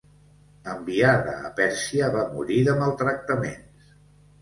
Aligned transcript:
Enviada 0.75 1.35
a 1.51 1.53
Pèrsia 1.61 2.09
va 2.19 2.25
morir 2.35 2.61
de 2.71 2.79
maltractaments. 2.83 3.97